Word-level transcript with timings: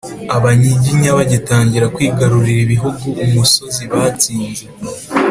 abanyiginya 0.35 1.09
bagitangira 1.17 1.91
kwigarurira 1.95 2.59
ibihugu, 2.65 3.05
umusozi 3.25 3.83
batsinze 3.91 4.63